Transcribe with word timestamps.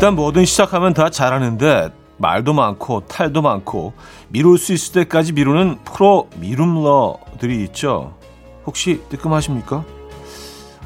일단 0.00 0.14
뭐든 0.14 0.46
시작하면 0.46 0.94
다 0.94 1.10
잘하는데 1.10 1.90
말도 2.16 2.54
많고 2.54 3.00
탈도 3.00 3.42
많고 3.42 3.92
미룰 4.30 4.56
수 4.56 4.72
있을 4.72 4.94
때까지 4.94 5.34
미루는 5.34 5.80
프로 5.84 6.30
미룸러들이 6.36 7.62
있죠. 7.64 8.14
혹시 8.64 9.02
뜨끔하십니까? 9.10 9.84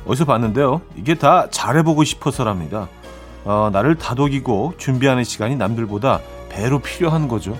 어디서 0.05 0.25
봤는데요. 0.25 0.81
이게 0.97 1.15
다 1.15 1.47
잘해보고 1.49 2.03
싶어서랍니다. 2.03 2.89
어, 3.45 3.71
나를 3.73 3.95
다독이고 3.95 4.75
준비하는 4.79 5.23
시간이 5.23 5.55
남들보다 5.55 6.19
배로 6.49 6.81
필요한 6.81 7.29
거죠. 7.29 7.57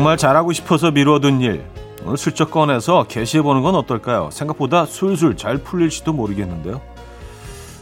정말 0.00 0.16
잘하고 0.16 0.54
싶어서 0.54 0.90
미뤄둔 0.90 1.42
일 1.42 1.62
오늘 2.06 2.16
슬쩍 2.16 2.50
꺼내서 2.50 3.04
게시해보는 3.04 3.60
건 3.60 3.74
어떨까요? 3.74 4.30
생각보다 4.32 4.86
술술 4.86 5.36
잘 5.36 5.58
풀릴지도 5.58 6.14
모르겠는데요. 6.14 6.80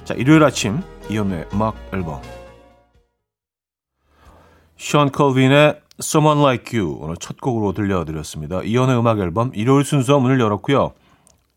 자, 0.03 0.15
일요일 0.15 0.43
아침 0.43 0.83
이연의 1.09 1.47
음악 1.55 1.77
앨범 1.93 2.21
션 4.77 5.13
컬빈의 5.13 5.81
Someone 6.01 6.41
Like 6.43 6.77
You 6.77 6.99
오늘 7.01 7.15
첫 7.19 7.41
곡으로 7.41 7.73
들려드렸습니다. 7.73 8.65
이연의 8.65 8.99
음악 8.99 9.21
앨범 9.21 9.53
일요일 9.55 9.85
순서 9.85 10.19
문을 10.19 10.41
열었고요. 10.41 10.95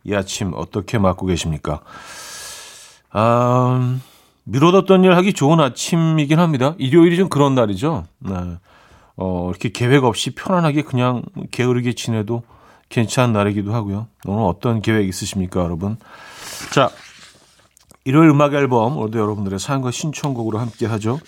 이 0.04 0.14
아침 0.14 0.52
어떻게 0.54 1.00
맞고 1.00 1.26
계십니까? 1.26 1.82
아, 3.10 3.98
미뤄뒀던 4.44 5.06
일 5.06 5.16
하기 5.16 5.34
좋은 5.34 5.60
아침이긴 5.60 6.38
합니다. 6.38 6.76
일요일이 6.78 7.18
좀 7.18 7.30
그런 7.30 7.56
날이죠. 7.56 8.06
네. 8.20 8.60
어, 9.24 9.52
이렇게 9.52 9.70
계획 9.70 10.04
없이 10.04 10.32
편안하게 10.32 10.82
그냥 10.82 11.22
게으르게 11.52 11.94
지내도 11.94 12.42
괜찮은 12.90 13.34
날이기도 13.34 13.72
하고요. 13.72 14.08
오늘 14.26 14.44
어떤 14.46 14.82
계획 14.82 15.08
있으십니까, 15.08 15.64
여러분? 15.64 15.98
자, 16.74 16.90
일요일 18.04 18.30
음악 18.30 18.56
앨범 18.56 18.98
오늘도 18.98 19.20
여러분들의 19.20 19.60
사연과 19.60 19.92
신청곡으로 19.92 20.58
함께 20.58 20.88
하죠. 20.88 21.20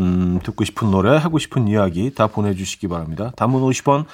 음, 0.00 0.40
듣고 0.42 0.64
싶은 0.64 0.90
노래, 0.90 1.16
하고 1.16 1.38
싶은 1.38 1.68
이야기 1.68 2.12
다 2.12 2.26
보내주시기 2.26 2.88
바랍니다. 2.88 3.30
단문 3.36 3.62
50원, 3.62 4.06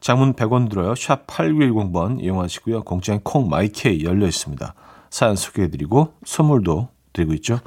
장문 0.00 0.34
100원 0.34 0.68
들어요. 0.68 0.94
샵 0.94 1.26
8910번 1.26 2.22
이용하시고요. 2.22 2.82
공짜인 2.82 3.20
콩 3.22 3.48
마이케이 3.48 4.04
열려 4.04 4.26
있습니다. 4.26 4.74
사연 5.08 5.34
소개해드리고 5.34 6.12
선물도 6.26 6.88
드리고 7.14 7.32
있죠. 7.34 7.60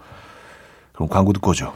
그럼 0.92 1.10
광고 1.10 1.34
듣고 1.34 1.50
오죠. 1.50 1.74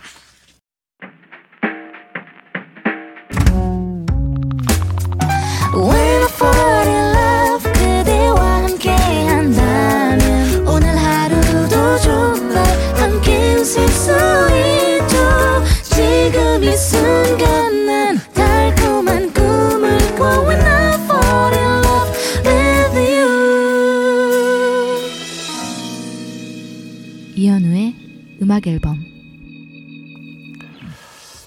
음악 28.48 28.66
앨범 28.66 29.04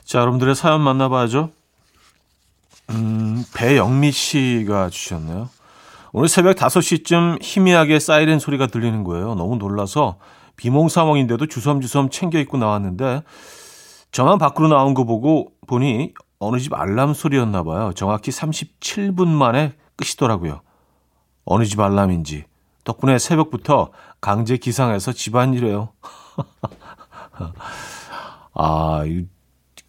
자, 0.04 0.18
여러분들의 0.18 0.54
사연 0.54 0.82
만나봐야죠. 0.82 1.48
음, 2.90 3.42
배영미 3.56 4.12
씨가 4.12 4.90
주셨네요. 4.90 5.48
오늘 6.12 6.28
새벽 6.28 6.56
5시쯤 6.56 7.38
희미하게 7.40 8.00
사이렌 8.00 8.38
소리가 8.38 8.66
들리는 8.66 9.02
거예요. 9.02 9.34
너무 9.34 9.56
놀라서 9.56 10.18
비몽 10.56 10.90
사몽인데도 10.90 11.46
주섬주섬 11.46 12.10
챙겨 12.10 12.38
입고 12.38 12.58
나왔는데 12.58 13.22
저만 14.12 14.36
밖으로 14.36 14.68
나온 14.68 14.92
거 14.92 15.04
보고 15.04 15.52
보니 15.68 16.12
어느 16.38 16.58
집 16.58 16.74
알람 16.74 17.14
소리였나 17.14 17.62
봐요. 17.62 17.92
정확히 17.94 18.30
37분 18.30 19.26
만에 19.26 19.72
끄시더라고요. 19.96 20.60
어느 21.46 21.64
집 21.64 21.80
알람인지. 21.80 22.44
덕분에 22.84 23.18
새벽부터 23.18 23.90
강제 24.20 24.58
기상해서 24.58 25.12
집안일해요. 25.12 25.94
아, 28.54 29.02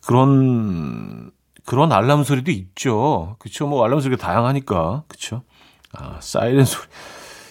그런, 0.05 1.31
그런 1.65 1.91
알람 1.91 2.23
소리도 2.23 2.51
있죠. 2.51 3.35
그쵸. 3.39 3.67
뭐 3.67 3.83
알람 3.85 3.99
소리가 3.99 4.21
다양하니까. 4.21 5.03
그쵸. 5.07 5.43
아, 5.93 6.17
사이렌 6.19 6.65
소리. 6.65 6.87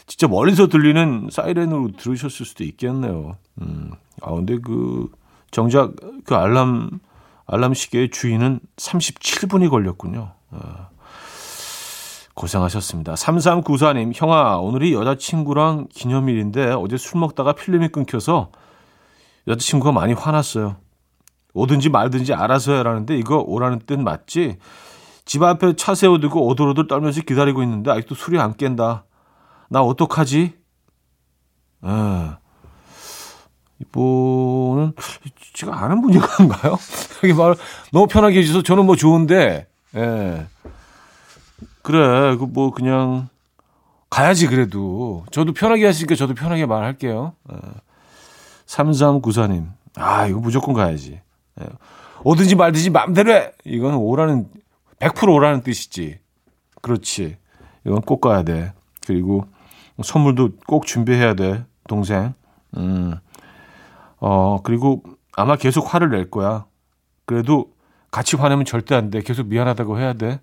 진짜 0.06 0.26
멀리서 0.26 0.66
들리는 0.66 1.28
사이렌으로 1.30 1.92
들으셨을 1.96 2.44
수도 2.44 2.64
있겠네요. 2.64 3.36
음. 3.62 3.92
아, 4.22 4.32
근데 4.32 4.58
그, 4.58 5.08
정작 5.50 5.92
그 6.24 6.34
알람, 6.34 6.98
알람 7.46 7.74
시계의 7.74 8.10
주인은 8.10 8.60
37분이 8.76 9.70
걸렸군요. 9.70 10.32
아, 10.50 10.88
고생하셨습니다. 12.34 13.14
3394님, 13.14 14.12
형아, 14.14 14.56
오늘이 14.56 14.94
여자친구랑 14.94 15.88
기념일인데 15.92 16.72
어제 16.72 16.96
술 16.96 17.20
먹다가 17.20 17.52
필름이 17.52 17.88
끊겨서 17.88 18.50
여자친구가 19.46 19.92
많이 19.92 20.12
화났어요. 20.12 20.76
오든지 21.54 21.88
말든지 21.88 22.32
알아서 22.34 22.72
해라는데 22.72 23.16
이거 23.16 23.38
오라는 23.38 23.80
뜻 23.86 23.98
맞지? 23.98 24.58
집 25.24 25.42
앞에 25.42 25.74
차 25.76 25.94
세워두고 25.94 26.46
오돌오돌 26.46 26.86
떨면서 26.86 27.22
기다리고 27.22 27.62
있는데 27.62 27.90
아직도 27.90 28.14
술이 28.14 28.38
안 28.38 28.56
깬다. 28.56 29.04
나 29.68 29.82
어떡하지? 29.82 30.54
예. 31.86 32.30
이분은 33.80 34.92
제가 35.54 35.82
아는 35.84 36.02
분인가요? 36.02 36.78
여기 37.24 37.32
말 37.32 37.54
너무 37.92 38.06
편하게 38.06 38.38
해주셔서 38.38 38.62
저는 38.62 38.84
뭐 38.86 38.96
좋은데, 38.96 39.66
예. 39.96 40.46
그래, 41.82 42.36
그 42.36 42.44
뭐 42.46 42.70
그냥 42.72 43.28
가야지 44.10 44.48
그래도 44.48 45.24
저도 45.30 45.52
편하게 45.52 45.86
하시니까 45.86 46.14
저도 46.14 46.34
편하게 46.34 46.66
말할게요. 46.66 47.34
예. 47.52 47.56
3394님. 48.74 49.68
아, 49.96 50.26
이거 50.26 50.38
무조건 50.38 50.74
가야지. 50.74 51.20
예. 51.60 51.66
오든지 52.22 52.54
말든지 52.54 52.90
마음대로 52.90 53.32
해. 53.32 53.50
이건 53.64 53.94
오라는, 53.94 54.48
100% 55.00 55.32
오라는 55.32 55.62
뜻이지. 55.62 56.18
그렇지. 56.80 57.36
이건 57.84 58.00
꼭 58.02 58.20
가야 58.20 58.42
돼. 58.42 58.72
그리고 59.06 59.44
선물도 60.02 60.50
꼭 60.66 60.86
준비해야 60.86 61.34
돼. 61.34 61.64
동생. 61.88 62.34
음. 62.76 63.14
어, 64.18 64.60
그리고 64.62 65.02
아마 65.36 65.56
계속 65.56 65.92
화를 65.92 66.10
낼 66.10 66.30
거야. 66.30 66.66
그래도 67.26 67.72
같이 68.10 68.36
화내면 68.36 68.64
절대 68.64 68.94
안 68.94 69.10
돼. 69.10 69.22
계속 69.22 69.46
미안하다고 69.48 69.98
해야 69.98 70.12
돼. 70.12 70.40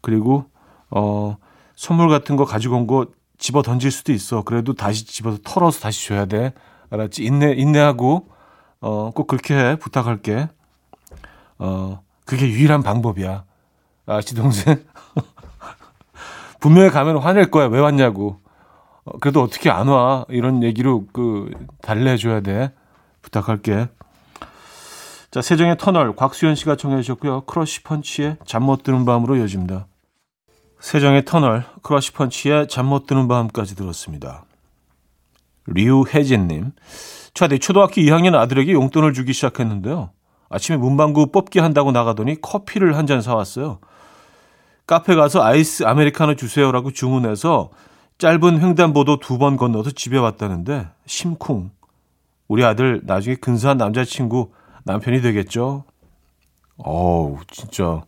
그리고, 0.00 0.46
어, 0.90 1.36
선물 1.76 2.08
같은 2.08 2.36
거 2.36 2.44
가지고 2.44 2.76
온 2.76 2.86
거 2.86 3.06
집어 3.38 3.62
던질 3.62 3.90
수도 3.90 4.12
있어. 4.12 4.42
그래도 4.42 4.72
다시 4.72 5.04
집어서 5.04 5.38
털어서 5.44 5.80
다시 5.80 6.06
줘야 6.06 6.26
돼. 6.26 6.52
알았지? 6.92 7.24
인내, 7.24 7.52
인내하고, 7.54 8.28
어, 8.80 9.10
꼭 9.12 9.26
그렇게 9.26 9.54
해. 9.56 9.76
부탁할게. 9.76 10.48
어, 11.58 12.02
그게 12.26 12.46
유일한 12.48 12.82
방법이야. 12.82 13.44
아시 14.06 14.34
동생? 14.34 14.84
분명히 16.60 16.90
가면 16.90 17.18
화낼 17.18 17.50
거야. 17.50 17.66
왜 17.66 17.80
왔냐고. 17.80 18.40
어, 19.04 19.18
그래도 19.18 19.40
어떻게 19.42 19.70
안 19.70 19.88
와? 19.88 20.26
이런 20.28 20.62
얘기로 20.62 21.06
그, 21.12 21.50
달래줘야 21.80 22.40
돼. 22.40 22.72
부탁할게. 23.22 23.88
자, 25.30 25.40
세정의 25.40 25.78
터널, 25.78 26.14
곽수현 26.14 26.54
씨가 26.56 26.76
청해 26.76 27.00
주셨고요. 27.00 27.42
크러쉬 27.46 27.82
펀치의 27.84 28.36
잠 28.44 28.64
못 28.64 28.82
드는 28.82 29.06
밤으로 29.06 29.36
이어집니다. 29.36 29.86
세정의 30.80 31.24
터널, 31.24 31.64
크러쉬 31.82 32.12
펀치의 32.12 32.68
잠 32.68 32.86
못 32.86 33.06
드는 33.06 33.28
밤까지 33.28 33.76
들었습니다. 33.76 34.44
류혜진님. 35.66 36.72
차대 37.34 37.58
초등학교 37.58 37.94
2학년 38.02 38.34
아들에게 38.34 38.72
용돈을 38.72 39.12
주기 39.14 39.32
시작했는데요. 39.32 40.10
아침에 40.50 40.76
문방구 40.76 41.32
뽑기 41.32 41.60
한다고 41.60 41.92
나가더니 41.92 42.40
커피를 42.40 42.96
한 42.96 43.06
잔 43.06 43.22
사왔어요. 43.22 43.78
카페 44.86 45.14
가서 45.14 45.42
아이스 45.42 45.84
아메리카노 45.84 46.34
주세요라고 46.36 46.90
주문해서 46.92 47.70
짧은 48.18 48.60
횡단보도 48.60 49.18
두 49.18 49.38
번 49.38 49.56
건너서 49.56 49.90
집에 49.90 50.18
왔다는데 50.18 50.88
심쿵. 51.06 51.70
우리 52.48 52.64
아들 52.64 53.00
나중에 53.04 53.36
근사한 53.36 53.78
남자친구 53.78 54.50
남편이 54.84 55.22
되겠죠? 55.22 55.84
어우, 56.76 57.38
진짜. 57.50 58.02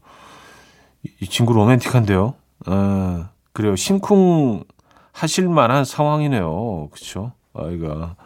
이 1.21 1.27
친구 1.27 1.53
로맨틱한데요? 1.55 2.35
아, 2.67 3.31
그래요. 3.53 3.77
심쿵 3.77 4.65
하실 5.13 5.49
만한 5.49 5.85
상황이네요. 5.85 6.89
그쵸? 6.91 7.33
아이가. 7.55 8.17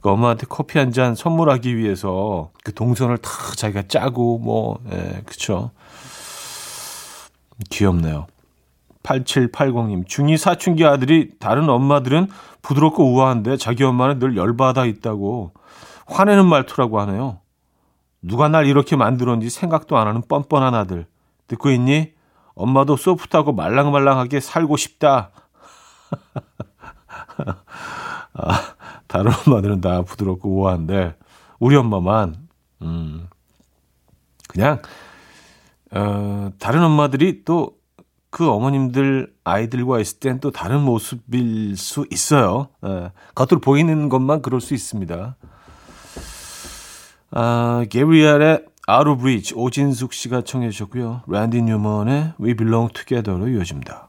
그 0.00 0.10
엄마한테 0.10 0.46
커피 0.48 0.78
한 0.78 0.92
잔 0.92 1.14
선물하기 1.14 1.76
위해서 1.76 2.50
그 2.62 2.74
동선을 2.74 3.18
다 3.18 3.30
자기가 3.56 3.84
짜고 3.88 4.38
뭐, 4.38 4.78
예, 4.92 5.22
그쵸. 5.24 5.70
귀엽네요. 7.70 8.26
8780님, 9.02 10.06
중2 10.06 10.36
사춘기 10.38 10.84
아들이 10.84 11.30
다른 11.38 11.68
엄마들은 11.68 12.28
부드럽고 12.62 13.12
우아한데 13.12 13.56
자기 13.58 13.84
엄마는 13.84 14.18
늘 14.18 14.36
열받아 14.36 14.86
있다고 14.86 15.52
화내는 16.06 16.46
말투라고 16.46 17.00
하네요. 17.00 17.40
누가 18.22 18.48
날 18.48 18.66
이렇게 18.66 18.96
만들었는지 18.96 19.50
생각도 19.50 19.98
안 19.98 20.06
하는 20.06 20.22
뻔뻔한 20.26 20.74
아들. 20.74 21.06
듣고 21.48 21.70
있니? 21.70 22.12
엄마도 22.54 22.96
소프트하고 22.96 23.52
말랑말랑하게 23.52 24.40
살고 24.40 24.76
싶다. 24.78 25.30
아, 28.34 28.74
다른 29.06 29.32
엄마들은 29.46 29.80
다 29.80 30.02
부드럽고 30.02 30.48
우아한데 30.50 31.16
우리 31.58 31.76
엄마만 31.76 32.48
음 32.82 33.28
그냥 34.48 34.82
어 35.90 36.50
다른 36.58 36.82
엄마들이 36.82 37.44
또 37.44 37.84
그 38.34 38.50
어머님들 38.50 39.32
아이들과 39.44 40.00
있을 40.00 40.18
땐 40.18 40.40
또 40.40 40.50
다른 40.50 40.80
모습일 40.80 41.76
수 41.76 42.04
있어요. 42.10 42.66
예, 42.84 43.12
겉으로 43.36 43.60
보이는 43.60 44.08
것만 44.08 44.42
그럴 44.42 44.60
수 44.60 44.74
있습니다. 44.74 45.36
아, 47.30 47.84
게브리엘의 47.88 48.64
Out 48.90 49.08
of 49.08 49.22
Reach 49.22 49.54
오진숙 49.54 50.12
씨가 50.12 50.42
청해 50.42 50.70
주셨고요. 50.70 51.22
랜디 51.28 51.62
뉴먼의 51.62 52.32
We 52.40 52.54
Belong 52.54 52.92
Together로 52.92 53.46
이어집니다. 53.50 54.08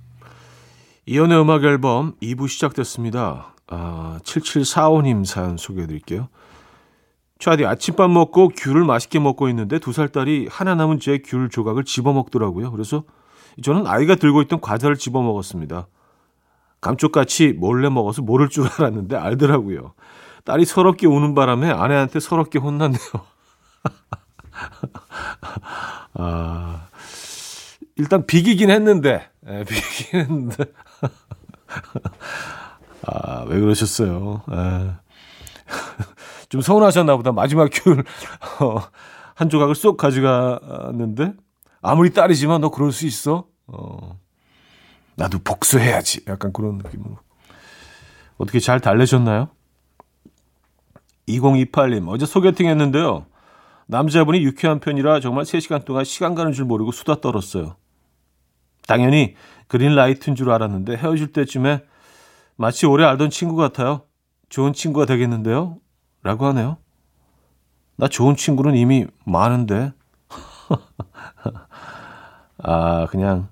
이연의 1.05 1.39
음악 1.41 1.63
앨범 1.63 2.13
2부 2.21 2.47
시작됐습니다. 2.47 3.55
아, 3.67 4.19
7745님 4.23 5.25
사연 5.25 5.57
소개해 5.57 5.87
드릴게요. 5.87 6.29
차디 7.39 7.65
아침밥 7.65 8.11
먹고 8.11 8.49
귤을 8.49 8.85
맛있게 8.85 9.17
먹고 9.19 9.49
있는데 9.49 9.79
두 9.79 9.91
살 9.93 10.09
딸이 10.09 10.47
하나 10.51 10.75
남은 10.75 10.99
제 10.99 11.17
귤 11.23 11.49
조각을 11.49 11.85
집어 11.85 12.13
먹더라고요. 12.13 12.71
그래서 12.71 13.03
저는 13.63 13.87
아이가 13.87 14.13
들고 14.15 14.43
있던 14.43 14.61
과자를 14.61 14.95
집어 14.95 15.21
먹었습니다. 15.23 15.87
감쪽같이 16.81 17.53
몰래 17.53 17.89
먹어서 17.89 18.21
모를 18.21 18.49
줄 18.49 18.67
알았는데 18.67 19.15
알더라고요. 19.15 19.93
딸이 20.45 20.65
서럽게 20.65 21.07
우는 21.07 21.33
바람에 21.33 21.71
아내한테 21.71 22.19
서럽게 22.19 22.59
혼났네요. 22.59 22.99
아, 26.13 26.87
일단 27.95 28.25
비기긴 28.25 28.69
했는데, 28.69 29.29
예, 29.47 29.63
비기긴 29.63 30.19
했는데. 30.19 30.65
아, 33.05 33.43
왜 33.47 33.59
그러셨어요? 33.59 34.43
예. 34.51 34.91
좀 36.49 36.61
서운하셨나 36.61 37.15
보다. 37.17 37.31
마지막 37.31 37.69
귤, 37.71 38.03
어, 38.61 38.77
한 39.35 39.49
조각을 39.49 39.75
쏙 39.75 39.97
가져갔는데, 39.97 41.33
아무리 41.81 42.13
딸이지만 42.13 42.61
너 42.61 42.69
그럴 42.69 42.91
수 42.91 43.05
있어? 43.07 43.47
어, 43.67 44.19
나도 45.15 45.39
복수해야지. 45.39 46.25
약간 46.27 46.53
그런 46.53 46.77
느낌으로. 46.77 47.17
어떻게 48.37 48.59
잘 48.59 48.79
달래셨나요? 48.79 49.49
2028님, 51.27 52.07
어제 52.09 52.25
소개팅 52.25 52.67
했는데요. 52.67 53.25
남자분이 53.87 54.41
유쾌한 54.43 54.79
편이라 54.79 55.19
정말 55.19 55.43
3시간 55.43 55.85
동안 55.85 56.03
시간 56.05 56.33
가는 56.33 56.51
줄 56.53 56.65
모르고 56.65 56.91
수다 56.91 57.21
떨었어요. 57.21 57.75
당연히 58.91 59.35
그린라이트인 59.69 60.35
줄 60.35 60.51
알았는데 60.51 60.97
헤어질 60.97 61.31
때쯤에 61.31 61.85
마치 62.57 62.85
오래 62.85 63.05
알던 63.05 63.29
친구 63.29 63.55
같아요. 63.55 64.01
좋은 64.49 64.73
친구가 64.73 65.05
되겠는데요? 65.05 65.77
라고 66.23 66.45
하네요. 66.47 66.75
나 67.95 68.09
좋은 68.09 68.35
친구는 68.35 68.75
이미 68.75 69.07
많은데. 69.25 69.93
아, 72.63 73.07
그냥, 73.09 73.47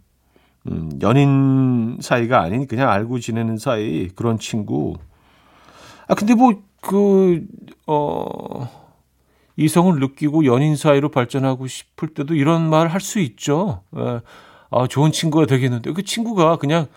음, 0.68 0.92
연인 1.02 1.98
사이가 2.02 2.42
아닌 2.42 2.68
그냥 2.68 2.90
알고 2.90 3.20
지내는 3.20 3.58
사이 3.58 4.08
그런 4.10 4.38
친구. 4.40 4.96
아, 6.08 6.16
근데 6.16 6.36
뭐, 6.36 6.62
그, 6.82 7.46
어, 7.88 8.70
이성을 9.58 10.00
느끼고 10.00 10.46
연인 10.46 10.76
사이로 10.76 11.10
발전하고 11.10 11.68
싶을 11.68 12.10
때도 12.10 12.36
이런 12.36 12.70
말 12.70 12.88
할 12.90 13.02
수 13.02 13.20
있죠. 13.20 13.84
예. 13.98 14.22
아, 14.71 14.88
좋은 14.88 15.12
친구가 15.12 15.45
되겠는데. 15.45 15.94
그 15.94 16.04
친구가 16.04 16.57
그냥 16.57 16.88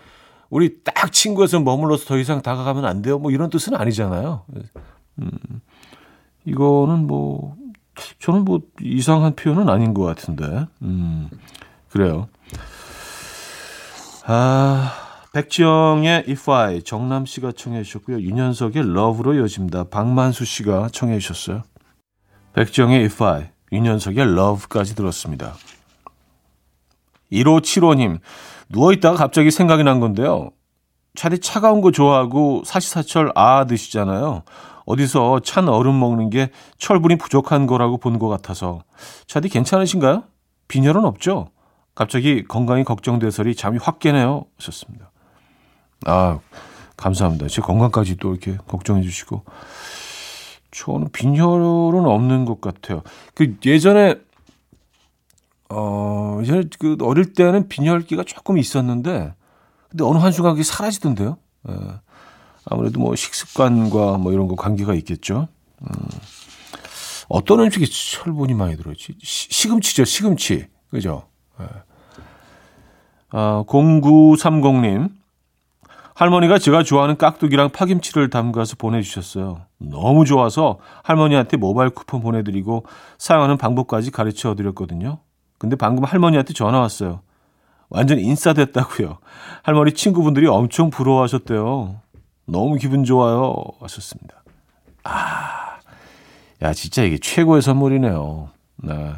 우리 0.49 0.83
딱 0.83 1.11
친구에서 1.11 1.59
머물러서 1.59 2.05
더 2.05 2.17
이상 2.17 2.41
다가가면 2.41 2.85
안 2.85 3.01
돼요. 3.01 3.17
뭐 3.17 3.31
이런 3.31 3.49
뜻은 3.49 3.75
아니잖아요. 3.75 4.45
음, 5.19 5.31
이거는 6.45 7.07
뭐, 7.07 7.55
저는 8.19 8.45
뭐 8.45 8.61
이상한 8.81 9.35
표현은 9.35 9.69
아닌 9.69 9.93
것 9.93 10.03
같은데. 10.03 10.67
음, 10.83 11.29
그래요. 11.89 12.27
아, 14.25 14.93
백지영의 15.33 16.25
If 16.29 16.51
I, 16.51 16.83
정남 16.83 17.25
씨가 17.25 17.53
청해 17.53 17.81
주셨고요. 17.81 18.21
윤현석의 18.21 18.83
Love로 18.83 19.33
이어집니다. 19.33 19.85
박만수 19.85 20.45
씨가 20.45 20.89
청해 20.91 21.17
주셨어요. 21.17 21.63
백지영의 22.53 22.99
If 23.05 23.23
I, 23.23 23.49
윤현석의 23.71 24.19
Love까지 24.19 24.95
들었습니다. 24.95 25.55
1575님, 27.33 28.19
누워있다가 28.69 29.17
갑자기 29.17 29.51
생각이 29.51 29.83
난 29.83 29.99
건데요. 29.99 30.51
차디 31.15 31.39
차가운 31.39 31.81
거 31.81 31.91
좋아하고 31.91 32.63
사시사철 32.65 33.31
아 33.35 33.65
드시잖아요. 33.65 34.43
어디서 34.85 35.39
찬 35.41 35.69
얼음 35.69 35.99
먹는 35.99 36.29
게 36.29 36.49
철분이 36.77 37.17
부족한 37.17 37.67
거라고 37.67 37.97
본 37.97 38.19
것 38.19 38.27
같아서. 38.29 38.81
차디 39.27 39.49
괜찮으신가요? 39.49 40.23
빈혈은 40.67 41.05
없죠? 41.05 41.49
갑자기 41.95 42.43
건강이 42.43 42.83
걱정돼서리 42.83 43.55
잠이 43.55 43.77
확 43.81 43.99
깨네요. 43.99 44.45
하셨습니다. 44.57 45.11
아, 46.05 46.39
감사합니다. 46.97 47.47
제 47.47 47.61
건강까지 47.61 48.17
또 48.17 48.31
이렇게 48.31 48.57
걱정해 48.67 49.01
주시고. 49.03 49.43
저는 50.71 51.09
빈혈은 51.11 52.05
없는 52.05 52.45
것 52.45 52.59
같아요. 52.59 53.03
그 53.35 53.55
예전에 53.63 54.15
어, 55.73 56.39
이제 56.43 56.63
그 56.79 56.97
어릴 57.01 57.33
때는 57.33 57.67
빈혈기가 57.67 58.23
조금 58.23 58.57
있었는데, 58.57 59.33
근데 59.89 60.03
어느 60.03 60.17
한순간 60.17 60.53
그게 60.53 60.63
사라지던데요. 60.63 61.37
예. 61.69 61.73
아무래도 62.65 62.99
뭐 62.99 63.15
식습관과 63.15 64.17
뭐 64.17 64.31
이런 64.31 64.47
거 64.47 64.55
관계가 64.55 64.93
있겠죠. 64.95 65.47
음. 65.81 65.87
어떤 67.29 67.59
음식이 67.61 67.85
철분이 67.87 68.53
많이 68.53 68.77
들어있지? 68.77 69.15
시, 69.21 69.67
금치죠 69.67 70.05
시금치. 70.05 70.67
그죠? 70.89 71.23
예. 71.59 71.65
아, 73.31 73.63
0930님. 73.67 75.09
할머니가 76.15 76.59
제가 76.59 76.83
좋아하는 76.83 77.17
깍두기랑 77.17 77.71
파김치를 77.71 78.29
담가서 78.29 78.75
보내주셨어요. 78.77 79.61
너무 79.79 80.25
좋아서 80.25 80.77
할머니한테 81.03 81.57
모바일 81.57 81.89
쿠폰 81.89 82.21
보내드리고 82.21 82.85
사용하는 83.17 83.57
방법까지 83.57 84.11
가르쳐 84.11 84.53
드렸거든요. 84.53 85.19
근데 85.63 85.77
방금 85.77 86.03
할머니한테 86.03 86.51
전화 86.51 86.81
왔어요. 86.81 87.21
완전 87.87 88.19
인싸됐다고요. 88.19 89.19
할머니 89.61 89.93
친구분들이 89.93 90.45
엄청 90.45 90.89
부러워하셨대요. 90.89 92.01
너무 92.47 92.75
기분 92.75 93.05
좋아요. 93.05 93.55
하셨습니다. 93.79 94.43
아, 95.05 95.77
야, 96.63 96.73
진짜 96.73 97.03
이게 97.03 97.17
최고의 97.17 97.61
선물이네요. 97.61 98.49
네. 98.83 99.13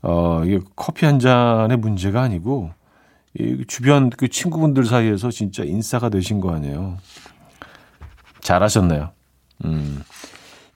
어, 0.00 0.42
이게 0.46 0.60
커피 0.76 1.04
한 1.04 1.18
잔의 1.18 1.76
문제가 1.76 2.22
아니고, 2.22 2.70
이 3.38 3.62
주변 3.68 4.08
그 4.08 4.28
친구분들 4.28 4.86
사이에서 4.86 5.30
진짜 5.30 5.62
인싸가 5.62 6.08
되신 6.08 6.40
거 6.40 6.54
아니에요. 6.54 6.96
잘하셨네요. 8.40 9.10
음. 9.66 10.02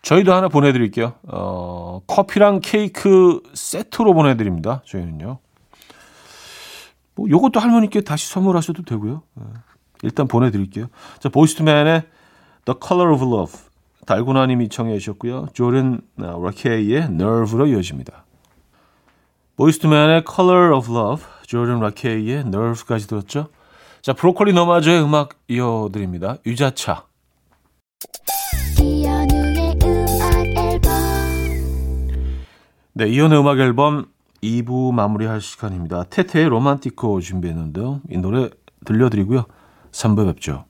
저희도 0.02 0.32
하나 0.32 0.48
보내드릴게요. 0.48 1.14
어, 1.28 2.00
커피랑 2.06 2.60
케이크 2.62 3.40
세트로 3.54 4.14
보내드립니다. 4.14 4.82
저희는요. 4.86 5.38
뭐, 7.14 7.28
요것도 7.28 7.60
할머니께 7.60 8.00
다시 8.00 8.28
선물하셔도 8.28 8.82
되고요. 8.82 9.22
네. 9.34 9.44
일단 10.02 10.26
보내드릴게요. 10.26 10.86
자, 11.18 11.28
보이스트맨의 11.28 12.02
The 12.64 12.78
Color 12.82 13.14
of 13.14 13.24
Love. 13.24 13.58
달고나님이 14.06 14.70
청해 14.70 14.98
주셨고요. 14.98 15.48
조른 15.52 16.00
라케이의 16.16 17.02
Nerve로 17.04 17.66
이어집니다. 17.66 18.24
보이스트맨의 19.56 20.24
Color 20.26 20.74
of 20.74 20.90
Love, 20.90 21.24
조던 21.46 21.80
라케이의 21.80 22.40
Nerve까지 22.40 23.06
들었죠. 23.06 23.48
자, 24.00 24.14
브로콜리 24.14 24.54
너마저의 24.54 25.02
음악 25.02 25.34
이어드립니다. 25.48 26.38
유자차. 26.46 27.04
네, 33.00 33.08
이연의 33.08 33.40
음악 33.40 33.58
앨범 33.58 34.04
2부 34.42 34.92
마무리할 34.92 35.40
시간입니다. 35.40 36.04
테테의 36.10 36.50
로만티코 36.50 37.22
준비했는데요. 37.22 38.02
이 38.10 38.18
노래 38.18 38.50
들려드리고요. 38.84 39.46
3부 39.90 40.26
뵙죠. 40.26 40.66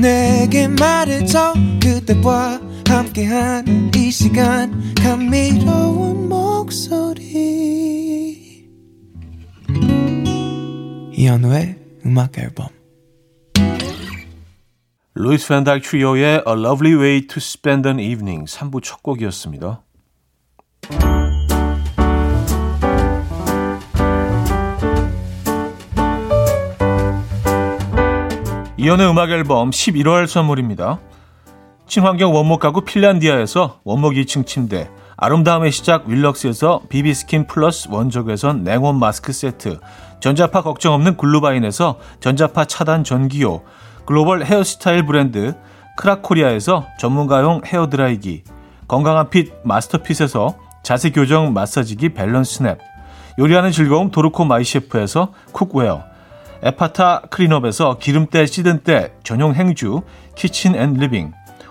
내게 0.00 0.66
말해줘. 0.66 1.54
그대와 1.80 2.69
함께한 2.90 3.92
이 3.94 4.10
시간. 4.10 4.94
감미로운 4.94 6.28
목소리. 6.28 7.20
이현우의 11.12 11.76
음악 12.04 12.36
앨범. 12.38 12.66
루이스 15.14 15.48
팬달 15.48 15.80
트리오의 15.80 16.42
A 16.46 16.52
Lovely 16.52 16.96
Way 16.96 17.26
to 17.28 17.36
Spend 17.36 17.88
an 17.88 18.00
Evening 18.00 18.44
3부 18.46 18.82
첫 18.82 19.02
곡이었습니다. 19.02 19.82
이연의 28.78 29.10
음악 29.10 29.30
앨범 29.30 29.70
11월 29.70 30.26
선물입니다. 30.26 30.98
친환경 31.90 32.32
원목 32.32 32.60
가구 32.60 32.82
핀란디아에서 32.82 33.80
원목 33.82 34.12
2층 34.12 34.46
침대, 34.46 34.88
아름다움의 35.16 35.72
시작 35.72 36.06
윌럭스에서 36.06 36.82
비비스킨 36.88 37.48
플러스 37.48 37.88
원적외선 37.90 38.62
냉온 38.62 38.96
마스크 39.00 39.32
세트, 39.32 39.80
전자파 40.20 40.62
걱정 40.62 40.94
없는 40.94 41.16
글루바인에서 41.16 41.98
전자파 42.20 42.66
차단 42.66 43.02
전기요, 43.02 43.62
글로벌 44.04 44.44
헤어스타일 44.44 45.04
브랜드 45.04 45.56
크라코리아에서 45.96 46.86
전문가용 47.00 47.62
헤어드라이기, 47.66 48.44
건강한 48.86 49.28
핏 49.28 49.52
마스터핏에서 49.64 50.56
자세 50.84 51.10
교정 51.10 51.52
마사지기 51.52 52.10
밸런스 52.10 52.58
스냅, 52.58 52.78
요리하는 53.40 53.72
즐거움 53.72 54.12
도르코 54.12 54.44
마이셰프에서 54.44 55.32
cookware, 55.50 56.04
에파타 56.62 57.22
클린업에서 57.30 57.98
기름때 57.98 58.46
찌든 58.46 58.84
때 58.84 59.14
전용 59.24 59.54
행주 59.54 60.02
키친 60.36 60.76
앤 60.76 60.92
리빙, 60.94 61.32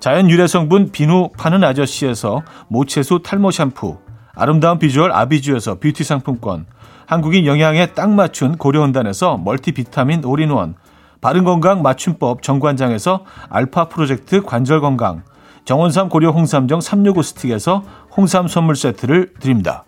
자연 0.00 0.30
유래 0.30 0.46
성분 0.46 0.90
비누 0.92 1.30
파는 1.36 1.64
아저씨에서 1.64 2.42
모체수 2.68 3.20
탈모 3.24 3.50
샴푸 3.50 3.98
아름다운 4.34 4.78
비주얼 4.78 5.12
아비주에서 5.12 5.80
뷰티 5.80 6.04
상품권 6.04 6.66
한국인 7.08 7.46
영양에 7.46 7.94
딱 7.94 8.10
맞춘 8.10 8.58
고려원단에서 8.58 9.38
멀티비타민 9.38 10.26
올인원, 10.26 10.74
바른건강 11.22 11.80
맞춤법 11.80 12.42
정관장에서 12.42 13.24
알파 13.48 13.88
프로젝트 13.88 14.42
관절건강, 14.42 15.22
정원삼 15.64 16.10
고려 16.10 16.32
홍삼정 16.32 16.82
365 16.82 17.22
스틱에서 17.22 17.82
홍삼 18.14 18.46
선물 18.46 18.76
세트를 18.76 19.32
드립니다. 19.40 19.86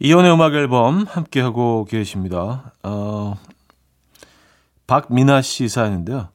이혼의 0.00 0.32
음악 0.32 0.54
앨범 0.54 1.06
함께하고 1.08 1.84
계십니다. 1.84 2.72
어, 2.82 3.36
박민아 4.86 5.42
씨 5.42 5.68
사연인데요. 5.68 6.28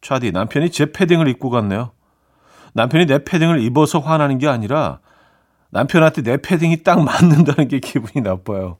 차디, 0.00 0.32
남편이 0.32 0.70
제 0.70 0.92
패딩을 0.92 1.28
입고 1.28 1.50
갔네요. 1.50 1.92
남편이 2.74 3.06
내 3.06 3.24
패딩을 3.24 3.60
입어서 3.62 3.98
화나는 3.98 4.38
게 4.38 4.48
아니라 4.48 5.00
남편한테 5.70 6.22
내 6.22 6.36
패딩이 6.36 6.82
딱 6.82 7.02
맞는다는 7.02 7.68
게 7.68 7.80
기분이 7.80 8.24
나빠요. 8.24 8.78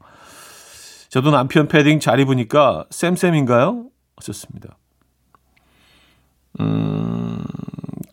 저도 1.09 1.31
남편 1.31 1.69
패딩 1.69 2.01
잘 2.01 2.21
입으니까 2.21 2.85
쌤쌤인가요? 2.91 3.87
하셨습니다. 4.17 4.77
음, 6.61 7.43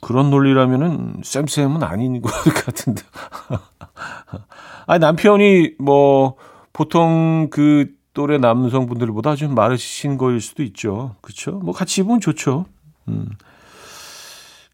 그런 0.01 0.29
논리라면은 0.29 1.21
쌤쌤은 1.23 1.83
아닌 1.83 2.21
것 2.21 2.31
같은데. 2.31 3.03
아니, 4.87 4.99
남편이 4.99 5.75
뭐, 5.79 6.37
보통 6.73 7.49
그 7.51 7.96
또래 8.17 8.39
남성분들보다 8.39 9.35
좀 9.35 9.53
마르신 9.53 10.17
거일 10.17 10.41
수도 10.41 10.63
있죠. 10.63 11.15
그쵸? 11.21 11.51
뭐 11.51 11.71
같이 11.71 12.01
입으면 12.01 12.19
좋죠. 12.19 12.65
음. 13.09 13.29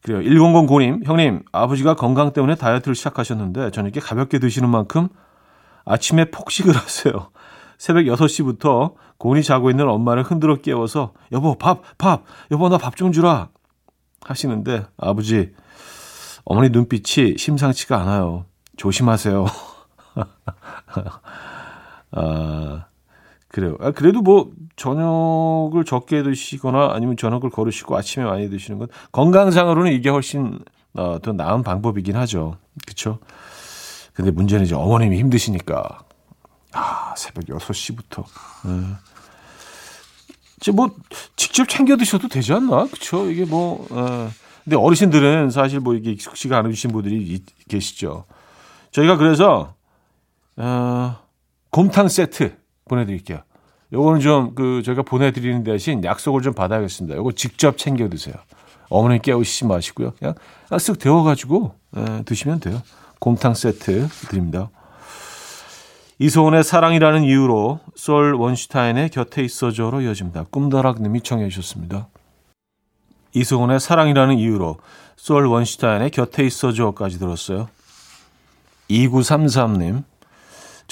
그래요. 0.01 0.21
1009님, 0.21 1.05
형님, 1.05 1.43
아버지가 1.51 1.95
건강 1.95 2.31
때문에 2.31 2.55
다이어트를 2.55 2.95
시작하셨는데 2.95 3.71
저녁에 3.71 3.99
가볍게 4.01 4.39
드시는 4.39 4.69
만큼 4.69 5.09
아침에 5.83 6.31
폭식을 6.31 6.71
하세요. 6.77 7.31
새벽 7.77 8.03
6시부터 8.05 8.93
곤히 9.17 9.43
자고 9.43 9.69
있는 9.69 9.89
엄마를 9.89 10.23
흔들어 10.23 10.55
깨워서 10.55 11.11
여보, 11.33 11.57
밥, 11.57 11.81
밥, 11.97 12.23
여보, 12.49 12.69
나 12.69 12.77
밥 12.77 12.95
좀 12.95 13.11
주라. 13.11 13.49
하시는데 14.21 14.85
아버지, 14.95 15.51
어머니 16.45 16.69
눈빛이 16.69 17.37
심상치가 17.37 17.99
않아요. 17.99 18.45
조심하세요. 18.77 19.45
아, 22.11 22.85
그래요. 23.53 23.77
아, 23.79 23.91
그래도 23.91 24.23
뭐 24.23 24.51
저녁을 24.77 25.85
적게 25.85 26.23
드시거나 26.23 26.89
아니면 26.91 27.15
저녁을 27.15 27.51
거르시고 27.51 27.95
아침에 27.95 28.25
많이 28.25 28.49
드시는 28.49 28.79
건 28.79 28.87
건강상으로는 29.11 29.93
이게 29.93 30.09
훨씬 30.09 30.57
어, 30.95 31.19
더 31.21 31.33
나은 31.33 31.61
방법이긴 31.61 32.15
하죠. 32.15 32.57
그렇죠? 32.83 33.19
근데 34.13 34.31
문제는 34.31 34.65
이제 34.65 34.73
어머님이 34.73 35.19
힘드시니까 35.19 35.99
아, 36.71 37.13
새벽 37.15 37.45
6시부터. 37.45 38.23
네. 38.65 38.87
이제 40.57 40.71
뭐 40.71 40.89
직접 41.35 41.69
챙겨 41.69 41.95
드셔도 41.95 42.27
되지 42.27 42.53
않나? 42.53 42.87
그렇죠? 42.87 43.29
이게 43.29 43.45
뭐 43.45 43.85
어. 43.91 44.31
근데 44.63 44.77
어르신들은 44.77 45.51
사실 45.51 45.79
뭐 45.79 45.93
이게 45.93 46.11
익숙지가 46.11 46.57
않으신 46.57 46.91
분들이 46.91 47.43
계시죠. 47.69 48.25
저희가 48.89 49.17
그래서 49.17 49.75
어, 50.55 51.17
곰탕 51.69 52.07
세트 52.07 52.62
보내드릴게요. 52.93 53.39
요거는 53.91 54.19
좀 54.21 54.55
그 54.55 54.81
저희가 54.83 55.03
보내드리는 55.03 55.63
대신 55.63 56.03
약속을 56.03 56.41
좀 56.41 56.53
받아야겠습니다. 56.53 57.15
요거 57.17 57.33
직접 57.33 57.77
챙겨 57.77 58.09
드세요. 58.09 58.35
어머니 58.89 59.21
깨우시지 59.21 59.65
마시고요. 59.65 60.13
그냥 60.19 60.35
쓱 60.69 60.99
데워가지고 60.99 61.75
에, 61.97 62.23
드시면 62.23 62.59
돼요. 62.59 62.81
곰탕 63.19 63.53
세트 63.53 64.07
드립니다. 64.29 64.69
이소은의 66.19 66.63
사랑이라는 66.63 67.23
이유로 67.23 67.79
솔 67.95 68.35
원슈타인의 68.35 69.09
곁에 69.09 69.43
있어줘로 69.43 70.01
이어집니다. 70.01 70.45
꿈다락님이 70.51 71.21
청해 71.21 71.49
주셨습니다. 71.49 72.07
이승훈의 73.33 73.79
사랑이라는 73.79 74.37
이유로 74.37 74.77
솔 75.17 75.47
원슈타인의 75.47 76.11
곁에 76.11 76.45
있어줘까지 76.45 77.17
들었어요. 77.19 77.67
2933님. 78.89 80.03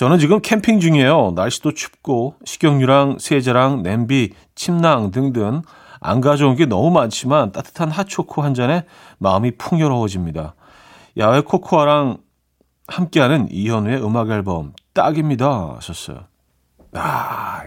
저는 0.01 0.17
지금 0.17 0.41
캠핑 0.41 0.79
중이에요. 0.79 1.33
날씨도 1.35 1.75
춥고 1.75 2.33
식용유랑 2.43 3.17
세제랑 3.19 3.83
냄비, 3.83 4.33
침낭 4.55 5.11
등등 5.11 5.61
안 5.99 6.21
가져온 6.21 6.55
게 6.55 6.65
너무 6.65 6.89
많지만 6.89 7.51
따뜻한 7.51 7.91
핫초코 7.91 8.41
한 8.41 8.55
잔에 8.55 8.85
마음이 9.19 9.57
풍요로워집니다. 9.57 10.55
야외 11.17 11.41
코코아랑 11.41 12.17
함께하는 12.87 13.49
이현우의 13.51 14.03
음악 14.03 14.31
앨범 14.31 14.73
딱입니다. 14.93 15.75
하셨어요. 15.75 16.21
아, 16.93 17.61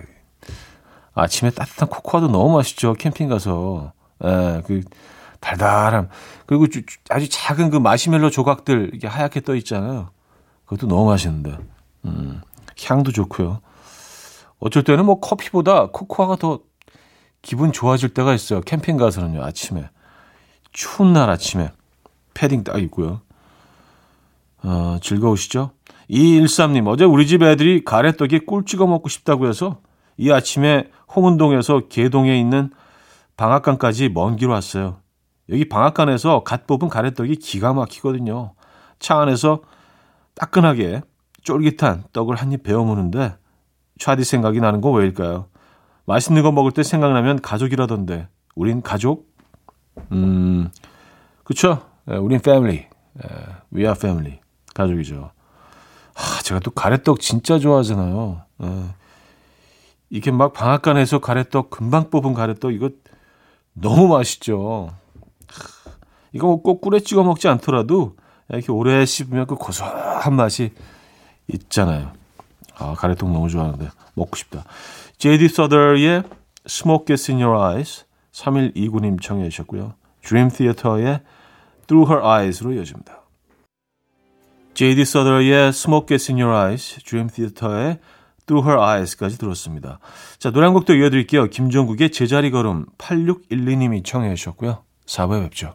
아침에 1.14 1.50
따뜻한 1.50 1.88
코코아도 1.88 2.26
너무 2.26 2.56
맛있죠. 2.56 2.94
캠핑 2.94 3.28
가서. 3.28 3.92
예, 4.24 4.60
그 4.66 4.80
달달함. 5.38 6.08
그리고 6.46 6.66
아주 7.10 7.28
작은 7.28 7.70
그 7.70 7.76
마시멜로 7.76 8.30
조각들 8.30 8.90
이게 8.92 9.06
하얗게 9.06 9.42
떠 9.42 9.54
있잖아요. 9.54 10.08
그것도 10.64 10.88
너무 10.88 11.06
맛있는데. 11.10 11.58
음, 12.04 12.40
향도 12.86 13.12
좋고요. 13.12 13.60
어쩔 14.58 14.82
때는 14.82 15.04
뭐 15.04 15.20
커피보다 15.20 15.86
코코아가 15.88 16.36
더 16.36 16.60
기분 17.42 17.72
좋아질 17.72 18.14
때가 18.14 18.34
있어요. 18.34 18.60
캠핑 18.62 18.96
가서는요, 18.96 19.42
아침에. 19.42 19.88
추운 20.72 21.12
날 21.12 21.28
아침에. 21.30 21.70
패딩 22.34 22.64
딱 22.64 22.78
입고요. 22.82 23.20
어, 24.62 24.98
즐거우시죠? 25.02 25.70
213님, 26.10 26.86
어제 26.88 27.04
우리 27.04 27.26
집 27.26 27.42
애들이 27.42 27.84
가래떡에 27.84 28.40
꿀 28.46 28.64
찍어 28.64 28.86
먹고 28.86 29.08
싶다고 29.08 29.46
해서 29.46 29.78
이 30.16 30.30
아침에 30.30 30.90
홍은동에서 31.14 31.88
개동에 31.88 32.38
있는 32.38 32.70
방앗간까지 33.36 34.10
먼 34.10 34.36
길 34.36 34.48
왔어요. 34.48 34.98
여기 35.50 35.68
방앗간에서 35.68 36.44
갓 36.44 36.66
뽑은 36.66 36.88
가래떡이 36.88 37.36
기가 37.36 37.74
막히거든요. 37.74 38.54
차 38.98 39.18
안에서 39.20 39.60
따끈하게 40.34 41.02
쫄깃한 41.44 42.04
떡을 42.12 42.36
한 42.36 42.52
입 42.52 42.62
베어 42.62 42.82
무는데 42.84 43.36
차디 43.98 44.24
생각이 44.24 44.60
나는 44.60 44.80
건 44.80 44.94
왜일까요? 44.94 45.46
맛있는 46.06 46.42
거 46.42 46.50
먹을 46.52 46.72
때 46.72 46.82
생각나면 46.82 47.40
가족이라던데 47.40 48.28
우린 48.54 48.82
가족? 48.82 49.28
음, 50.12 50.70
그쵸? 51.44 51.82
예, 52.10 52.16
우린 52.16 52.40
패밀리. 52.40 52.76
예, 53.22 53.28
we 53.72 53.82
are 53.82 53.92
family. 53.96 54.40
가족이죠. 54.74 55.30
하, 56.14 56.42
제가 56.42 56.60
또 56.60 56.70
가래떡 56.72 57.20
진짜 57.20 57.58
좋아하잖아요. 57.58 58.42
예. 58.64 58.84
이게 60.10 60.30
막 60.30 60.52
방앗간에서 60.52 61.20
가래떡 61.20 61.70
금방 61.70 62.10
뽑은 62.10 62.34
가래떡 62.34 62.72
이거 62.74 62.90
너무 63.72 64.08
맛있죠. 64.08 64.90
이거 66.32 66.46
뭐꼭 66.48 66.80
꿀에 66.80 67.00
찍어 67.00 67.22
먹지 67.22 67.48
않더라도 67.48 68.16
이렇게 68.48 68.70
오래 68.72 69.04
씹으면 69.06 69.46
그 69.46 69.54
고소한 69.54 70.34
맛이 70.34 70.72
있잖아요. 71.48 72.12
아, 72.76 72.94
가래떡 72.94 73.30
너무 73.30 73.48
좋아하는데 73.48 73.88
먹고 74.14 74.36
싶다. 74.36 74.64
제디 75.18 75.48
서더의 75.48 76.22
Smoke 76.66 77.06
Gets 77.06 77.30
in 77.30 77.42
Your 77.42 77.58
Eyes 77.60 78.04
3129님 78.32 79.20
청해 79.20 79.48
주셨고요. 79.48 79.94
Dream 80.22 80.50
Theater의 80.50 81.20
Through 81.86 82.12
Her 82.12 82.26
Eyes로 82.26 82.72
이어집니다. 82.72 83.20
제디 84.74 85.04
서더의 85.04 85.68
Smoke 85.68 86.08
Gets 86.08 86.32
in 86.32 86.42
Your 86.42 86.56
Eyes, 86.56 87.00
Dream 87.04 87.28
Theater의 87.28 87.98
Through 88.46 88.68
Her 88.68 88.80
Eyes까지 88.80 89.38
들었습니다. 89.38 89.98
자, 90.38 90.50
노래 90.50 90.66
한 90.66 90.74
곡도 90.74 90.94
이어드릴게요. 90.94 91.46
김종국의 91.46 92.10
제자리 92.10 92.50
걸음 92.50 92.86
8612님이 92.98 94.04
청해 94.04 94.34
주셨고요. 94.34 94.82
4부에 95.06 95.44
뵙죠. 95.44 95.74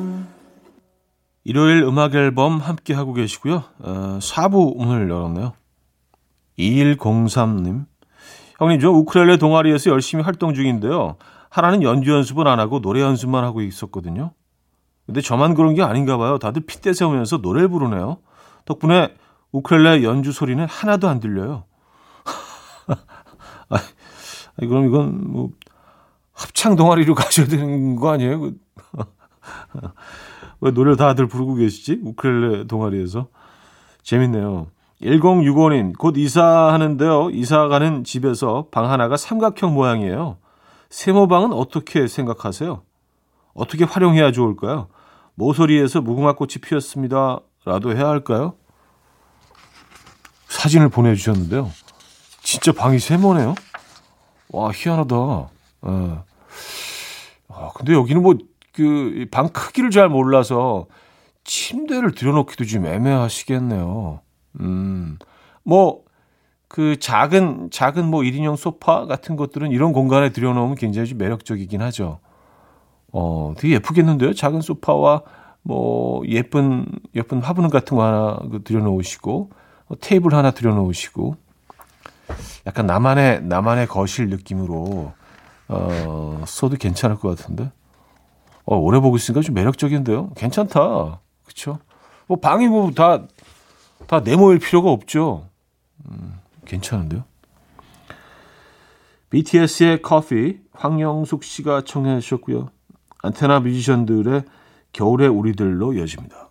일요일 1.43 1.83
음악 1.83 2.15
앨범 2.15 2.57
함께 2.57 2.93
하고 2.93 3.13
계시고요. 3.13 3.63
어, 3.79 4.19
4부 4.21 4.73
오늘 4.75 5.09
열었네요. 5.09 5.53
2103님. 6.59 7.85
형님, 8.59 8.79
저 8.79 8.91
우크렐레 8.91 9.37
동아리에서 9.37 9.89
열심히 9.89 10.23
활동 10.23 10.53
중인데요. 10.53 11.15
하나는 11.49 11.81
연주 11.81 12.11
연습은 12.11 12.45
안 12.47 12.59
하고 12.59 12.79
노래 12.79 13.01
연습만 13.01 13.43
하고 13.43 13.61
있었거든요. 13.61 14.33
근데 15.05 15.19
저만 15.19 15.55
그런 15.55 15.73
게 15.73 15.81
아닌가 15.81 16.17
봐요. 16.17 16.37
다들 16.37 16.61
핏대 16.65 16.93
세우면서 16.93 17.37
노래를 17.37 17.69
부르네요. 17.69 18.19
덕분에 18.65 19.15
우크렐레 19.51 20.03
연주 20.03 20.31
소리는 20.31 20.63
하나도 20.65 21.09
안 21.09 21.19
들려요. 21.19 21.65
아, 23.69 23.79
그럼 24.59 24.85
이건 24.85 25.31
뭐 25.31 25.49
합창 26.33 26.75
동아리로 26.75 27.15
가셔야 27.15 27.47
되는 27.47 27.95
거 27.95 28.11
아니에요? 28.11 28.51
왜 30.61 30.71
노래를 30.71 30.95
다들 30.95 31.27
부르고 31.27 31.55
계시지? 31.55 31.99
우크렐레 32.03 32.67
동아리에서. 32.67 33.27
재밌네요. 34.03 34.67
1065님, 35.01 35.97
곧 35.97 36.15
이사하는데요. 36.17 37.31
이사 37.31 37.67
가는 37.67 38.03
집에서 38.03 38.67
방 38.71 38.89
하나가 38.89 39.17
삼각형 39.17 39.73
모양이에요. 39.73 40.37
세모방은 40.89 41.53
어떻게 41.53 42.07
생각하세요? 42.07 42.83
어떻게 43.53 43.83
활용해야 43.83 44.31
좋을까요? 44.31 44.87
모서리에서 45.35 46.01
무궁화 46.01 46.33
꽃이 46.35 46.53
피었습니다. 46.61 47.39
라도 47.65 47.95
해야 47.95 48.07
할까요? 48.07 48.53
사진을 50.47 50.89
보내주셨는데요. 50.89 51.71
진짜 52.43 52.71
방이 52.71 52.99
세모네요. 52.99 53.55
와, 54.49 54.71
희한하다. 54.71 55.15
예. 55.87 56.19
아, 57.47 57.69
근데 57.75 57.93
여기는 57.93 58.21
뭐 58.21 58.35
그 58.73 59.25
방 59.31 59.49
크기를 59.49 59.91
잘 59.91 60.09
몰라서 60.09 60.87
침대를 61.43 62.11
들여놓기도 62.13 62.65
좀 62.65 62.85
애매하시겠네요. 62.85 64.21
음, 64.61 65.17
뭐, 65.63 66.03
그 66.67 66.97
작은, 66.99 67.69
작은 67.71 68.05
뭐 68.05 68.21
1인용 68.21 68.55
소파 68.55 69.05
같은 69.05 69.35
것들은 69.35 69.71
이런 69.71 69.91
공간에 69.91 70.31
들여놓으면 70.31 70.75
굉장히 70.75 71.09
좀 71.09 71.17
매력적이긴 71.17 71.81
하죠. 71.81 72.19
어, 73.11 73.53
되게 73.57 73.75
예쁘겠는데요? 73.75 74.33
작은 74.33 74.61
소파와 74.61 75.23
뭐 75.63 76.25
예쁜, 76.27 76.85
예쁜 77.15 77.41
화분 77.41 77.69
같은 77.69 77.97
거 77.97 78.03
하나 78.03 78.39
그 78.49 78.63
들여놓으시고, 78.63 79.49
뭐 79.87 79.97
테이블 79.99 80.33
하나 80.33 80.51
들여놓으시고, 80.51 81.35
약간 82.67 82.85
나만의, 82.85 83.43
나만의 83.43 83.87
거실 83.87 84.29
느낌으로, 84.29 85.11
어, 85.67 86.43
써도 86.45 86.77
괜찮을 86.77 87.17
것 87.17 87.35
같은데. 87.35 87.71
어, 88.65 88.77
오래 88.77 88.99
보고 88.99 89.15
있으니까 89.15 89.41
좀 89.41 89.55
매력적인데요. 89.55 90.31
괜찮다. 90.35 91.21
그쵸? 91.45 91.79
뭐 92.27 92.39
방이 92.39 92.67
뭐 92.67 92.91
다, 92.91 93.27
다 94.07 94.19
네모일 94.21 94.59
필요가 94.59 94.91
없죠. 94.91 95.47
음, 96.09 96.39
괜찮은데요. 96.65 97.23
BTS의 99.29 100.01
커피, 100.01 100.59
황영숙 100.73 101.43
씨가 101.43 101.83
청해 101.83 102.19
주셨고요. 102.19 102.69
안테나 103.23 103.61
뮤지션들의 103.61 104.43
겨울의 104.93 105.29
우리들로 105.29 105.93
이어집니다. 105.93 106.49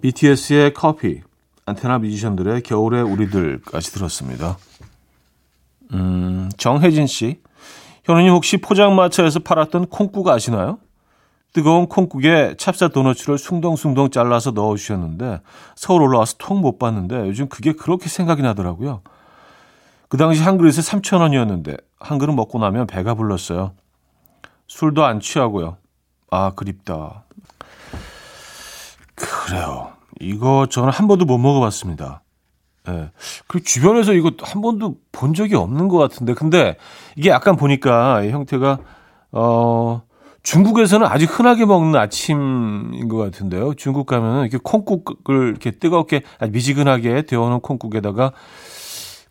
BTS의 0.00 0.72
커피, 0.72 1.22
안테나 1.64 1.98
뮤지션들의 1.98 2.62
겨울의 2.62 3.02
우리들까지 3.02 3.90
들었습니다. 3.92 4.56
음, 5.92 6.48
정혜진 6.56 7.06
씨. 7.06 7.40
현우님 8.06 8.32
혹시 8.32 8.56
포장마차에서 8.58 9.40
팔았던 9.40 9.86
콩국 9.86 10.28
아시나요? 10.28 10.78
뜨거운 11.52 11.88
콩국에 11.88 12.54
찹쌀 12.56 12.90
도너츠를 12.90 13.36
숭덩숭덩 13.36 14.10
잘라서 14.10 14.52
넣어주셨는데 14.52 15.40
서울 15.74 16.02
올라와서 16.02 16.36
통 16.38 16.60
못 16.60 16.78
봤는데 16.78 17.26
요즘 17.26 17.48
그게 17.48 17.72
그렇게 17.72 18.08
생각이 18.08 18.42
나더라고요. 18.42 19.00
그 20.08 20.16
당시 20.18 20.40
한 20.42 20.56
그릇에 20.56 20.70
3천 20.70 21.20
원이었는데 21.20 21.76
한 21.98 22.18
그릇 22.18 22.32
먹고 22.32 22.58
나면 22.60 22.86
배가 22.86 23.14
불렀어요. 23.14 23.72
술도 24.68 25.04
안 25.04 25.18
취하고요. 25.18 25.76
아 26.30 26.52
그립다. 26.54 27.24
그래요. 29.16 29.92
이거 30.20 30.66
저는 30.70 30.90
한 30.90 31.08
번도 31.08 31.24
못 31.24 31.38
먹어봤습니다. 31.38 32.22
예. 32.88 33.10
그 33.46 33.62
주변에서 33.62 34.12
이거 34.12 34.32
한 34.40 34.62
번도 34.62 34.96
본 35.12 35.34
적이 35.34 35.56
없는 35.56 35.88
것 35.88 35.98
같은데. 35.98 36.34
근데 36.34 36.76
이게 37.16 37.30
약간 37.30 37.56
보니까 37.56 38.26
형태가, 38.28 38.78
어, 39.32 40.02
중국에서는 40.42 41.06
아주 41.06 41.24
흔하게 41.24 41.64
먹는 41.64 41.98
아침인 41.98 43.08
것 43.08 43.16
같은데요. 43.16 43.74
중국 43.74 44.06
가면은 44.06 44.42
이렇게 44.42 44.58
콩국을 44.62 45.48
이렇게 45.48 45.72
뜨겁게 45.72 46.22
미지근하게 46.50 47.22
데워놓은 47.22 47.60
콩국에다가 47.60 48.32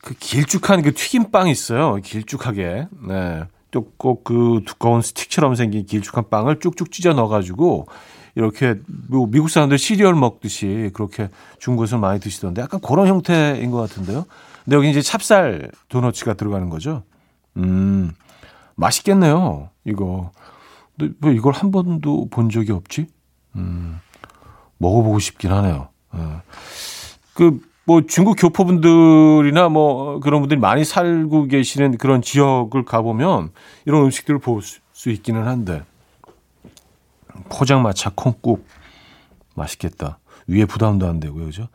그 0.01 0.13
길쭉한 0.13 0.81
그 0.81 0.93
튀김빵이 0.93 1.49
있어요. 1.49 1.95
길쭉하게. 1.95 2.87
네. 3.07 3.43
또꼭그 3.71 4.61
두꺼운 4.65 5.01
스틱처럼 5.01 5.55
생긴 5.55 5.85
길쭉한 5.85 6.29
빵을 6.29 6.59
쭉쭉 6.59 6.91
찢어 6.91 7.13
넣어가지고 7.13 7.87
이렇게 8.35 8.75
뭐 9.09 9.27
미국 9.27 9.49
사람들 9.49 9.77
시리얼 9.77 10.13
먹듯이 10.15 10.91
그렇게 10.93 11.29
중국에서 11.59 11.97
많이 11.97 12.19
드시던데 12.19 12.61
약간 12.61 12.79
그런 12.81 13.07
형태인 13.07 13.71
것 13.71 13.77
같은데요. 13.77 14.25
근데 14.63 14.75
여기 14.75 14.89
이제 14.89 15.01
찹쌀 15.01 15.71
도너츠가 15.89 16.33
들어가는 16.33 16.69
거죠. 16.69 17.03
음, 17.57 18.11
맛있겠네요. 18.75 19.69
이거. 19.85 20.31
근데 20.97 21.13
왜 21.21 21.33
이걸 21.33 21.53
한 21.53 21.71
번도 21.71 22.29
본 22.29 22.49
적이 22.49 22.73
없지? 22.73 23.07
음, 23.55 23.99
먹어보고 24.77 25.19
싶긴 25.19 25.51
하네요. 25.51 25.89
어. 26.11 26.41
그, 27.33 27.59
뭐 27.85 28.01
중국 28.07 28.35
교포분들이나 28.35 29.69
뭐 29.69 30.19
그런 30.19 30.41
분들이 30.41 30.59
많이 30.59 30.83
살고 30.83 31.47
계시는 31.47 31.97
그런 31.97 32.21
지역을 32.21 32.83
가보면 32.83 33.51
이런 33.85 34.03
음식들을 34.05 34.39
볼 34.39 34.61
수 34.95 35.09
있기는 35.11 35.45
한데 35.45 35.83
포장마차 37.49 38.11
콩국 38.15 38.67
맛있겠다. 39.55 40.19
위에 40.47 40.65
부담도 40.65 41.07
안 41.07 41.19
되고요. 41.19 41.45
그죠? 41.45 41.69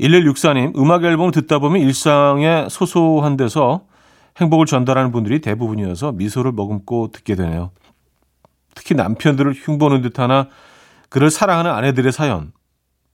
1164님, 0.00 0.76
음악 0.76 1.04
앨범을 1.04 1.32
듣다 1.32 1.58
보면 1.58 1.80
일상의 1.80 2.68
소소한 2.68 3.36
데서 3.36 3.86
행복을 4.38 4.66
전달하는 4.66 5.12
분들이 5.12 5.40
대부분이어서 5.40 6.12
미소를 6.12 6.52
머금고 6.52 7.12
듣게 7.12 7.34
되네요. 7.34 7.70
특히 8.74 8.94
남편들을 8.94 9.52
흉보는 9.52 10.02
듯 10.02 10.18
하나 10.18 10.48
그를 11.08 11.30
사랑하는 11.30 11.70
아내들의 11.70 12.10
사연, 12.12 12.52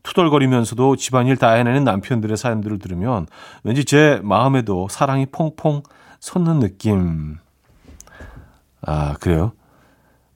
투덜거리면서도 0.04 0.96
집안일 0.96 1.36
다 1.36 1.50
해내는 1.50 1.84
남편들의 1.84 2.36
사연들을 2.36 2.78
들으면 2.78 3.26
왠지 3.64 3.84
제 3.84 4.20
마음에도 4.22 4.88
사랑이 4.88 5.26
퐁퐁 5.26 5.82
솟는 6.20 6.60
느낌. 6.60 7.36
아, 8.82 9.14
그래요? 9.14 9.52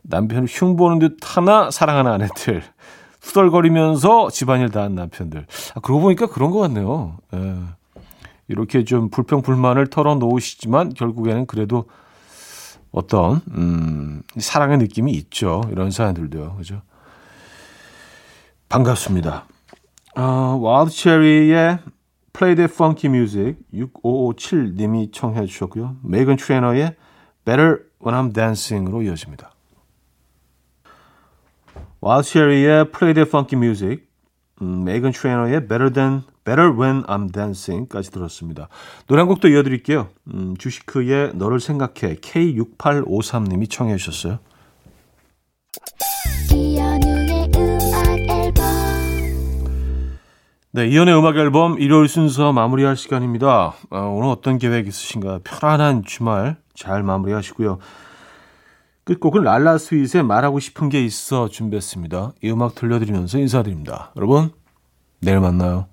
남편을 0.03 0.47
흉보는 0.49 0.99
듯 0.99 1.19
하나 1.23 1.71
사랑하는 1.71 2.11
아내들. 2.11 2.63
후덜거리면서 3.23 4.31
집안일 4.31 4.71
다 4.71 4.83
한 4.83 4.95
남편들. 4.97 5.47
아, 5.75 5.81
그러고 5.81 6.03
보니까 6.03 6.27
그런 6.27 6.51
것 6.51 6.59
같네요. 6.59 7.19
예. 7.35 7.57
이렇게 8.49 8.85
좀 8.85 9.11
불평 9.11 9.43
불만을 9.43 9.87
털어놓으시지만 9.89 10.95
결국에는 10.95 11.47
그래도 11.47 11.85
어떤, 12.91 13.41
음, 13.53 14.23
사랑의 14.37 14.79
느낌이 14.79 15.13
있죠. 15.13 15.63
이런 15.71 15.91
사연들도요. 15.91 16.57
그죠? 16.57 16.83
반갑습니다. 18.69 19.47
어, 20.17 20.59
와일드 20.61 20.91
체리의 20.91 21.79
Play 22.33 22.57
the 22.57 22.65
Funky 22.65 23.11
Music 23.15 23.57
6557님이 23.73 25.13
청해 25.13 25.47
주셨고요. 25.47 25.97
메이건 26.03 26.37
트레이너의 26.37 26.97
Better 27.45 27.79
When 28.05 28.31
I'm 28.31 28.35
Dancing으로 28.35 29.03
이어집니다. 29.03 29.52
와일드 32.05 32.29
체리의 32.31 32.91
Play 32.91 33.15
the 33.15 33.29
Funky 33.29 33.57
Music 33.57 34.03
음, 34.61 34.83
메이건 34.83 35.13
트레이너의 35.13 35.69
Better 35.69 35.93
Than 35.93 36.23
Better 36.45 36.77
When 36.77 37.05
I'm 37.05 37.33
Dancing까지 37.33 38.11
들었습니다. 38.11 38.69
노래 39.07 39.21
한 39.21 39.29
곡도 39.29 39.47
이어드릴게요. 39.47 40.09
음, 40.35 40.57
주시크의 40.59 41.35
너를 41.35 41.61
생각해 41.61 42.17
K6853님이 42.17 43.71
청해 43.71 43.97
주셨어요. 43.99 44.41
네, 50.73 50.87
이연의 50.89 51.17
음악 51.17 51.37
앨범 51.37 51.79
일요일 51.79 52.09
순서 52.09 52.53
마무리할 52.53 52.97
시간입니다. 52.97 53.75
어, 53.91 53.99
오늘 54.01 54.29
어떤 54.31 54.59
계획 54.59 54.89
있으신가요? 54.89 55.39
편안한 55.45 56.03
주말 56.05 56.57
잘 56.75 57.05
마무리하시고요. 57.05 57.79
끝곡은 59.05 59.43
랄라 59.43 59.79
스윗의 59.79 60.23
말하고 60.23 60.61
싶은 60.61 60.89
게 60.89 61.05
있어 61.05 61.49
준비했습니다. 61.49 62.33
이 62.43 62.51
음악 62.51 62.75
들려드리면서 62.75 63.39
인사드립니다. 63.39 64.13
여러분, 64.17 64.51
내일 65.21 65.41
만나요. 65.41 65.92